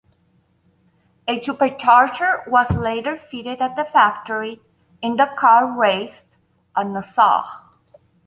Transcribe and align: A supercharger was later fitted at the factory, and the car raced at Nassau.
A 1.27 1.39
supercharger 1.41 2.47
was 2.47 2.71
later 2.71 3.15
fitted 3.19 3.61
at 3.61 3.75
the 3.75 3.85
factory, 3.85 4.59
and 5.03 5.19
the 5.19 5.27
car 5.37 5.77
raced 5.79 6.25
at 6.75 6.87
Nassau. 6.87 7.43